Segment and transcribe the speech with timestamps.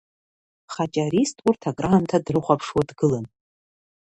[0.73, 3.25] Хаҷарист урҭ акраамҭа дрыхәаԥшуа дгылан.